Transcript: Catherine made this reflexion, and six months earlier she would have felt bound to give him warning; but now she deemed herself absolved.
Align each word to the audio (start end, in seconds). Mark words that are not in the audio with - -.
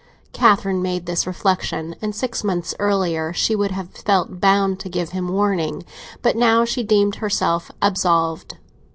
Catherine 0.33 0.81
made 0.81 1.05
this 1.05 1.27
reflexion, 1.27 1.95
and 2.01 2.15
six 2.15 2.43
months 2.43 2.73
earlier 2.79 3.33
she 3.33 3.55
would 3.55 3.69
have 3.69 3.91
felt 3.91 4.39
bound 4.41 4.79
to 4.79 4.89
give 4.89 5.09
him 5.11 5.27
warning; 5.29 5.85
but 6.23 6.35
now 6.35 6.65
she 6.65 6.81
deemed 6.81 7.17
herself 7.17 7.69
absolved. 7.83 8.57